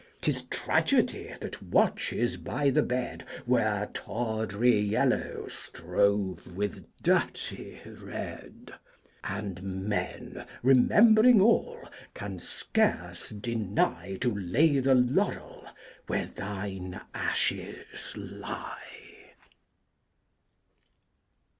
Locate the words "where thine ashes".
16.07-18.15